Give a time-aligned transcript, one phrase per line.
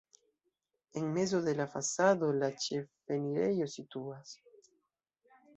[0.93, 4.37] En mezo de la fasado la ĉefenirejo situas.